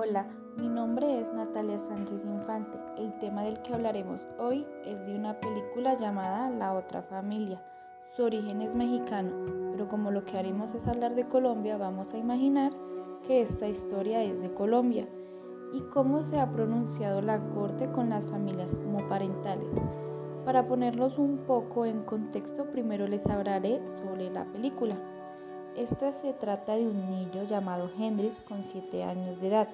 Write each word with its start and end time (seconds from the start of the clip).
Hola, 0.00 0.28
mi 0.56 0.68
nombre 0.68 1.18
es 1.18 1.32
Natalia 1.32 1.76
Sánchez 1.76 2.24
Infante. 2.24 2.78
El 2.98 3.18
tema 3.18 3.42
del 3.42 3.60
que 3.62 3.74
hablaremos 3.74 4.20
hoy 4.38 4.64
es 4.84 5.04
de 5.04 5.16
una 5.16 5.40
película 5.40 5.94
llamada 5.94 6.50
La 6.50 6.74
otra 6.74 7.02
familia. 7.02 7.60
Su 8.14 8.22
origen 8.22 8.62
es 8.62 8.76
mexicano, 8.76 9.32
pero 9.72 9.88
como 9.88 10.12
lo 10.12 10.24
que 10.24 10.38
haremos 10.38 10.72
es 10.76 10.86
hablar 10.86 11.16
de 11.16 11.24
Colombia, 11.24 11.76
vamos 11.78 12.14
a 12.14 12.16
imaginar 12.16 12.70
que 13.26 13.42
esta 13.42 13.66
historia 13.66 14.22
es 14.22 14.40
de 14.40 14.54
Colombia 14.54 15.08
y 15.72 15.80
cómo 15.92 16.22
se 16.22 16.38
ha 16.38 16.48
pronunciado 16.48 17.20
la 17.20 17.40
corte 17.50 17.90
con 17.90 18.10
las 18.10 18.24
familias 18.24 18.72
homoparentales. 18.74 19.66
Para 20.44 20.68
ponerlos 20.68 21.18
un 21.18 21.38
poco 21.38 21.86
en 21.86 22.04
contexto, 22.04 22.70
primero 22.70 23.08
les 23.08 23.26
hablaré 23.26 23.82
sobre 23.98 24.30
la 24.30 24.44
película. 24.44 24.94
Esta 25.76 26.12
se 26.12 26.32
trata 26.32 26.74
de 26.74 26.88
un 26.88 27.08
niño 27.08 27.44
llamado 27.44 27.88
Hendrix 27.96 28.40
con 28.48 28.64
7 28.64 29.04
años 29.04 29.40
de 29.40 29.46
edad, 29.46 29.68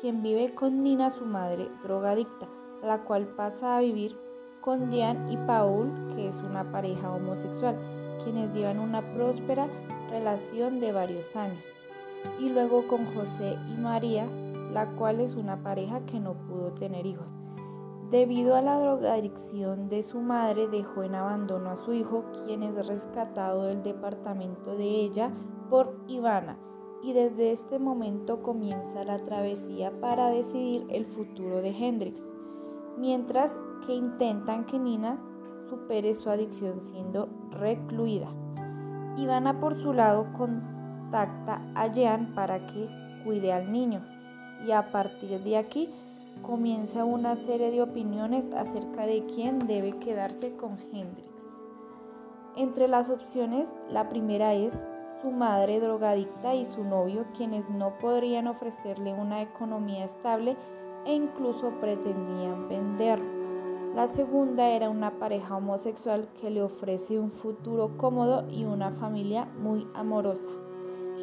quien 0.00 0.22
vive 0.22 0.54
con 0.54 0.82
Nina, 0.82 1.10
su 1.10 1.24
madre 1.24 1.68
drogadicta, 1.82 2.46
la 2.82 3.04
cual 3.04 3.26
pasa 3.28 3.76
a 3.76 3.80
vivir 3.80 4.16
con 4.60 4.90
Jean 4.90 5.30
y 5.30 5.36
Paul, 5.36 5.90
que 6.14 6.28
es 6.28 6.36
una 6.38 6.70
pareja 6.70 7.12
homosexual, 7.12 7.76
quienes 8.22 8.54
llevan 8.54 8.80
una 8.80 9.00
próspera 9.14 9.68
relación 10.10 10.80
de 10.80 10.92
varios 10.92 11.34
años, 11.36 11.62
y 12.40 12.48
luego 12.48 12.86
con 12.88 13.06
José 13.14 13.56
y 13.68 13.80
María, 13.80 14.26
la 14.72 14.86
cual 14.96 15.20
es 15.20 15.34
una 15.34 15.62
pareja 15.62 16.04
que 16.06 16.20
no 16.20 16.34
pudo 16.34 16.72
tener 16.72 17.06
hijos. 17.06 17.28
Debido 18.10 18.54
a 18.54 18.62
la 18.62 18.78
drogadicción 18.78 19.88
de 19.88 20.02
su 20.02 20.20
madre, 20.20 20.68
dejó 20.68 21.02
en 21.02 21.14
abandono 21.14 21.70
a 21.70 21.76
su 21.76 21.92
hijo, 21.92 22.24
quien 22.44 22.62
es 22.62 22.86
rescatado 22.86 23.64
del 23.64 23.82
departamento 23.82 24.76
de 24.76 24.84
ella 24.84 25.30
por 25.70 25.96
Ivana, 26.06 26.56
y 27.02 27.12
desde 27.12 27.52
este 27.52 27.78
momento 27.78 28.42
comienza 28.42 29.04
la 29.04 29.18
travesía 29.18 29.92
para 30.00 30.30
decidir 30.30 30.86
el 30.90 31.06
futuro 31.06 31.62
de 31.62 31.70
Hendrix, 31.70 32.20
mientras 32.98 33.58
que 33.86 33.94
intentan 33.94 34.64
que 34.66 34.78
Nina 34.78 35.18
supere 35.68 36.14
su 36.14 36.30
adicción 36.30 36.80
siendo 36.80 37.28
recluida. 37.50 38.28
Ivana 39.16 39.60
por 39.60 39.76
su 39.76 39.92
lado 39.92 40.26
contacta 40.36 41.62
a 41.74 41.86
Jean 41.92 42.34
para 42.34 42.66
que 42.66 42.88
cuide 43.24 43.52
al 43.52 43.72
niño 43.72 44.02
y 44.66 44.72
a 44.72 44.90
partir 44.90 45.40
de 45.42 45.56
aquí 45.56 45.88
comienza 46.42 47.04
una 47.04 47.36
serie 47.36 47.70
de 47.70 47.82
opiniones 47.82 48.52
acerca 48.52 49.06
de 49.06 49.24
quién 49.26 49.66
debe 49.66 49.98
quedarse 49.98 50.54
con 50.56 50.76
Hendrix. 50.92 51.26
Entre 52.56 52.88
las 52.88 53.10
opciones, 53.10 53.68
la 53.90 54.08
primera 54.08 54.54
es 54.54 54.72
su 55.20 55.30
madre 55.30 55.80
drogadicta 55.80 56.54
y 56.54 56.64
su 56.64 56.84
novio, 56.84 57.24
quienes 57.36 57.68
no 57.70 57.98
podrían 57.98 58.46
ofrecerle 58.46 59.12
una 59.12 59.42
economía 59.42 60.04
estable 60.04 60.56
e 61.04 61.14
incluso 61.14 61.70
pretendían 61.80 62.68
venderlo. 62.68 63.36
La 63.94 64.08
segunda 64.08 64.68
era 64.68 64.90
una 64.90 65.18
pareja 65.18 65.56
homosexual 65.56 66.28
que 66.38 66.50
le 66.50 66.62
ofrece 66.62 67.18
un 67.18 67.30
futuro 67.30 67.96
cómodo 67.96 68.44
y 68.50 68.64
una 68.64 68.90
familia 68.90 69.46
muy 69.58 69.86
amorosa. 69.94 70.50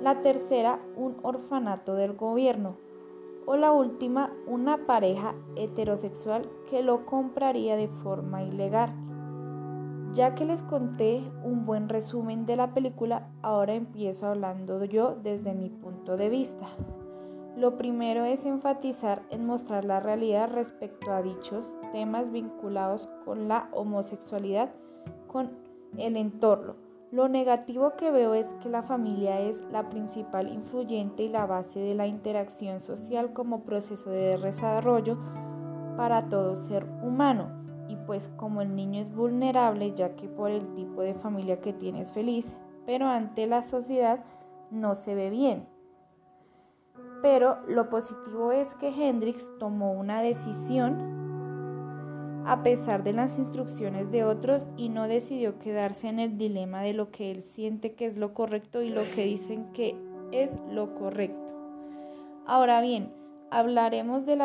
La 0.00 0.22
tercera, 0.22 0.80
un 0.96 1.16
orfanato 1.22 1.94
del 1.94 2.14
gobierno, 2.14 2.76
o 3.46 3.56
la 3.56 3.72
última, 3.72 4.32
una 4.46 4.86
pareja 4.86 5.34
heterosexual 5.56 6.48
que 6.70 6.82
lo 6.82 7.04
compraría 7.04 7.76
de 7.76 7.88
forma 7.88 8.42
ilegal. 8.42 8.94
Ya 10.14 10.34
que 10.34 10.44
les 10.44 10.62
conté 10.62 11.22
un 11.42 11.66
buen 11.66 11.88
resumen 11.88 12.46
de 12.46 12.56
la 12.56 12.72
película, 12.72 13.28
ahora 13.42 13.74
empiezo 13.74 14.26
hablando 14.26 14.84
yo 14.84 15.16
desde 15.22 15.54
mi 15.54 15.70
punto 15.70 16.16
de 16.16 16.28
vista. 16.28 16.66
Lo 17.56 17.76
primero 17.76 18.24
es 18.24 18.46
enfatizar 18.46 19.22
en 19.30 19.46
mostrar 19.46 19.84
la 19.84 20.00
realidad 20.00 20.50
respecto 20.52 21.12
a 21.12 21.22
dichos 21.22 21.74
temas 21.92 22.30
vinculados 22.30 23.08
con 23.24 23.48
la 23.48 23.68
homosexualidad, 23.72 24.70
con 25.26 25.50
el 25.98 26.16
entorno, 26.16 26.74
lo 27.14 27.28
negativo 27.28 27.92
que 27.96 28.10
veo 28.10 28.34
es 28.34 28.52
que 28.54 28.68
la 28.68 28.82
familia 28.82 29.38
es 29.38 29.62
la 29.70 29.88
principal 29.88 30.52
influyente 30.52 31.22
y 31.22 31.28
la 31.28 31.46
base 31.46 31.78
de 31.78 31.94
la 31.94 32.08
interacción 32.08 32.80
social 32.80 33.32
como 33.32 33.60
proceso 33.60 34.10
de 34.10 34.36
desarrollo 34.36 35.16
para 35.96 36.28
todo 36.28 36.56
ser 36.56 36.84
humano. 37.04 37.63
Y 37.88 37.96
pues 37.96 38.30
como 38.36 38.62
el 38.62 38.74
niño 38.74 39.00
es 39.00 39.14
vulnerable 39.14 39.92
ya 39.94 40.16
que 40.16 40.28
por 40.28 40.50
el 40.50 40.74
tipo 40.74 41.02
de 41.02 41.14
familia 41.14 41.60
que 41.60 41.72
tiene 41.72 42.00
es 42.00 42.12
feliz, 42.12 42.46
pero 42.86 43.06
ante 43.06 43.46
la 43.46 43.62
sociedad 43.62 44.24
no 44.70 44.94
se 44.94 45.14
ve 45.14 45.30
bien. 45.30 45.66
Pero 47.22 47.58
lo 47.68 47.88
positivo 47.88 48.52
es 48.52 48.74
que 48.74 48.88
Hendrix 48.88 49.52
tomó 49.58 49.92
una 49.92 50.20
decisión 50.20 51.14
a 52.46 52.62
pesar 52.62 53.02
de 53.02 53.14
las 53.14 53.38
instrucciones 53.38 54.10
de 54.10 54.24
otros 54.24 54.66
y 54.76 54.90
no 54.90 55.08
decidió 55.08 55.58
quedarse 55.58 56.08
en 56.08 56.18
el 56.18 56.36
dilema 56.36 56.82
de 56.82 56.92
lo 56.92 57.10
que 57.10 57.30
él 57.30 57.42
siente 57.42 57.94
que 57.94 58.06
es 58.06 58.16
lo 58.16 58.34
correcto 58.34 58.82
y 58.82 58.90
lo 58.90 59.02
que 59.14 59.24
dicen 59.24 59.72
que 59.72 59.96
es 60.30 60.54
lo 60.70 60.94
correcto. 60.94 61.54
Ahora 62.46 62.82
bien, 62.82 63.10
hablaremos 63.50 64.26
de, 64.26 64.36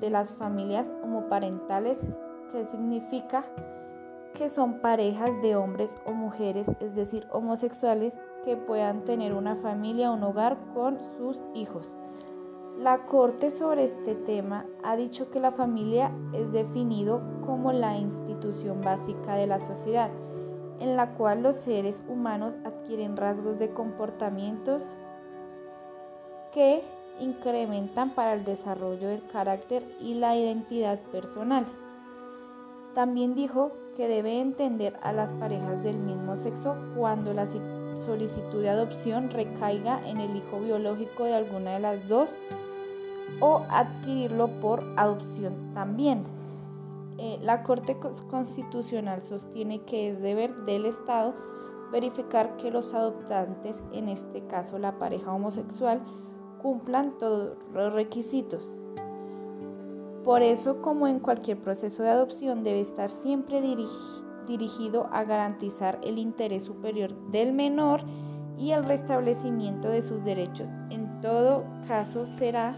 de 0.00 0.10
las 0.10 0.32
familias 0.32 0.90
homoparentales, 1.02 2.00
significa 2.64 3.44
que 4.34 4.48
son 4.48 4.80
parejas 4.80 5.30
de 5.42 5.56
hombres 5.56 5.96
o 6.06 6.12
mujeres, 6.12 6.70
es 6.80 6.94
decir, 6.94 7.26
homosexuales, 7.30 8.12
que 8.44 8.56
puedan 8.56 9.04
tener 9.04 9.34
una 9.34 9.56
familia, 9.56 10.10
un 10.10 10.22
hogar 10.22 10.56
con 10.74 10.98
sus 11.16 11.40
hijos. 11.54 11.94
La 12.78 13.04
Corte 13.04 13.50
sobre 13.50 13.84
este 13.84 14.14
tema 14.14 14.66
ha 14.82 14.96
dicho 14.96 15.30
que 15.30 15.38
la 15.38 15.52
familia 15.52 16.10
es 16.32 16.50
definido 16.52 17.22
como 17.44 17.72
la 17.72 17.96
institución 17.98 18.80
básica 18.80 19.34
de 19.34 19.46
la 19.46 19.60
sociedad, 19.60 20.10
en 20.80 20.96
la 20.96 21.14
cual 21.14 21.42
los 21.42 21.56
seres 21.56 22.02
humanos 22.08 22.56
adquieren 22.64 23.16
rasgos 23.16 23.58
de 23.58 23.70
comportamientos 23.70 24.82
que 26.52 26.82
incrementan 27.20 28.10
para 28.14 28.32
el 28.34 28.44
desarrollo 28.44 29.08
del 29.08 29.26
carácter 29.26 29.84
y 30.00 30.14
la 30.14 30.36
identidad 30.36 30.98
personal. 31.12 31.66
También 32.94 33.34
dijo 33.34 33.72
que 33.96 34.08
debe 34.08 34.40
entender 34.40 34.98
a 35.02 35.12
las 35.12 35.32
parejas 35.32 35.82
del 35.82 35.98
mismo 35.98 36.36
sexo 36.36 36.76
cuando 36.96 37.32
la 37.32 37.46
solicitud 38.04 38.60
de 38.60 38.70
adopción 38.70 39.30
recaiga 39.30 40.00
en 40.08 40.18
el 40.18 40.36
hijo 40.36 40.60
biológico 40.60 41.24
de 41.24 41.34
alguna 41.34 41.72
de 41.72 41.80
las 41.80 42.08
dos 42.08 42.28
o 43.40 43.62
adquirirlo 43.70 44.48
por 44.60 44.82
adopción 44.96 45.72
también. 45.74 46.24
Eh, 47.18 47.38
la 47.42 47.62
Corte 47.62 47.96
Constitucional 48.30 49.22
sostiene 49.22 49.82
que 49.82 50.10
es 50.10 50.20
deber 50.20 50.54
del 50.64 50.86
Estado 50.86 51.34
verificar 51.92 52.56
que 52.56 52.70
los 52.70 52.94
adoptantes, 52.94 53.80
en 53.92 54.08
este 54.08 54.44
caso 54.46 54.78
la 54.78 54.98
pareja 54.98 55.32
homosexual, 55.32 56.00
cumplan 56.62 57.12
todos 57.18 57.56
los 57.72 57.92
requisitos. 57.92 58.70
Por 60.24 60.42
eso, 60.42 60.80
como 60.80 61.08
en 61.08 61.18
cualquier 61.18 61.58
proceso 61.58 62.02
de 62.02 62.10
adopción, 62.10 62.62
debe 62.62 62.80
estar 62.80 63.10
siempre 63.10 63.60
dirigido 64.46 65.08
a 65.12 65.24
garantizar 65.24 65.98
el 66.02 66.18
interés 66.18 66.62
superior 66.62 67.12
del 67.30 67.52
menor 67.52 68.02
y 68.56 68.70
el 68.70 68.84
restablecimiento 68.84 69.88
de 69.88 70.02
sus 70.02 70.22
derechos. 70.24 70.68
En 70.90 71.20
todo 71.20 71.64
caso, 71.88 72.26
será 72.26 72.76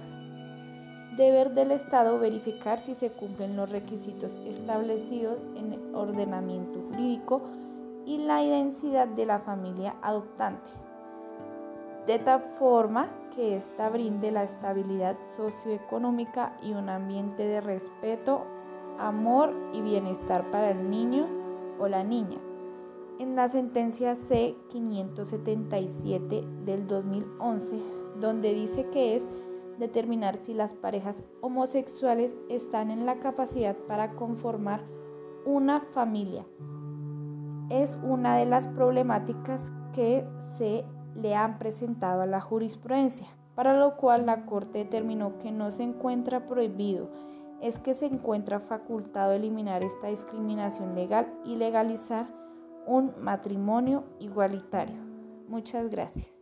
deber 1.18 1.52
del 1.52 1.70
Estado 1.70 2.18
verificar 2.18 2.80
si 2.80 2.94
se 2.94 3.10
cumplen 3.10 3.56
los 3.56 3.70
requisitos 3.70 4.32
establecidos 4.46 5.38
en 5.54 5.74
el 5.74 5.94
ordenamiento 5.94 6.80
jurídico 6.88 7.42
y 8.06 8.18
la 8.18 8.42
identidad 8.42 9.06
de 9.08 9.26
la 9.26 9.38
familia 9.40 9.94
adoptante, 10.02 10.70
de 12.06 12.18
tal 12.18 12.42
forma 12.58 13.08
que 13.34 13.56
ésta 13.56 13.88
brinde 13.88 14.30
la 14.30 14.44
estabilidad 14.44 15.16
socioeconómica 15.36 16.56
y 16.62 16.74
un 16.74 16.88
ambiente 16.88 17.44
de 17.44 17.60
respeto, 17.60 18.44
amor 18.98 19.52
y 19.72 19.82
bienestar 19.82 20.48
para 20.50 20.70
el 20.70 20.88
niño 20.90 21.26
o 21.78 21.88
la 21.88 22.04
niña. 22.04 22.38
En 23.18 23.34
la 23.36 23.48
sentencia 23.48 24.14
C-577 24.16 26.64
del 26.64 26.86
2011, 26.86 27.78
donde 28.20 28.54
dice 28.54 28.88
que 28.90 29.16
es 29.16 29.26
determinar 29.78 30.38
si 30.42 30.52
las 30.54 30.74
parejas 30.74 31.24
homosexuales 31.40 32.32
están 32.48 32.90
en 32.90 33.06
la 33.06 33.16
capacidad 33.16 33.76
para 33.88 34.12
conformar 34.12 34.84
una 35.44 35.80
familia. 35.80 36.46
Es 37.70 37.98
una 38.02 38.36
de 38.36 38.44
las 38.46 38.68
problemáticas 38.68 39.72
que 39.92 40.24
se 40.58 40.84
le 41.20 41.34
han 41.34 41.58
presentado 41.58 42.22
a 42.22 42.26
la 42.26 42.40
jurisprudencia, 42.40 43.26
para 43.54 43.74
lo 43.74 43.96
cual 43.96 44.26
la 44.26 44.46
Corte 44.46 44.78
determinó 44.78 45.38
que 45.38 45.52
no 45.52 45.70
se 45.70 45.82
encuentra 45.82 46.46
prohibido, 46.46 47.08
es 47.60 47.78
que 47.78 47.94
se 47.94 48.06
encuentra 48.06 48.60
facultado 48.60 49.32
eliminar 49.32 49.82
esta 49.82 50.08
discriminación 50.08 50.94
legal 50.94 51.32
y 51.44 51.56
legalizar 51.56 52.26
un 52.86 53.12
matrimonio 53.20 54.04
igualitario. 54.18 54.96
Muchas 55.48 55.88
gracias. 55.88 56.33